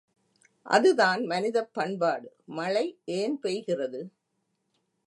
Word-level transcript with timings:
அதுதான் 0.65 1.25
மனிதப் 1.25 1.73
பண்பாடு 1.73 2.27
மழை 2.55 2.85
ஏன் 3.11 3.39
பெய்கிறது? 3.43 4.01